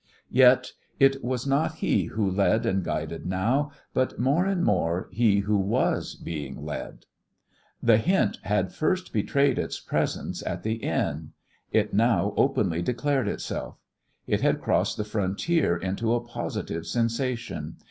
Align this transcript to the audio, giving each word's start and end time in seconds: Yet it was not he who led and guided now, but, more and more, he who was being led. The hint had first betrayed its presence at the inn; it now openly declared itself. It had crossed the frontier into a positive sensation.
Yet 0.31 0.71
it 0.99 1.23
was 1.23 1.45
not 1.45 1.75
he 1.75 2.05
who 2.05 2.27
led 2.27 2.65
and 2.65 2.83
guided 2.83 3.27
now, 3.27 3.69
but, 3.93 4.17
more 4.17 4.47
and 4.47 4.63
more, 4.63 5.07
he 5.11 5.41
who 5.41 5.59
was 5.59 6.15
being 6.15 6.65
led. 6.65 7.05
The 7.83 7.97
hint 7.97 8.39
had 8.41 8.73
first 8.73 9.13
betrayed 9.13 9.59
its 9.59 9.79
presence 9.79 10.41
at 10.41 10.63
the 10.63 10.77
inn; 10.77 11.33
it 11.71 11.93
now 11.93 12.33
openly 12.35 12.81
declared 12.81 13.27
itself. 13.27 13.77
It 14.25 14.41
had 14.41 14.59
crossed 14.59 14.97
the 14.97 15.03
frontier 15.03 15.77
into 15.77 16.15
a 16.15 16.19
positive 16.25 16.87
sensation. 16.87 17.77